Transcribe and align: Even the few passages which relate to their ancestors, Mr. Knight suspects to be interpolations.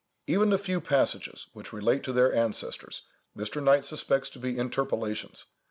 Even 0.25 0.49
the 0.49 0.57
few 0.57 0.81
passages 0.81 1.51
which 1.53 1.71
relate 1.71 2.01
to 2.05 2.11
their 2.11 2.33
ancestors, 2.33 3.03
Mr. 3.37 3.61
Knight 3.63 3.85
suspects 3.85 4.31
to 4.31 4.39
be 4.39 4.57
interpolations. 4.57 5.45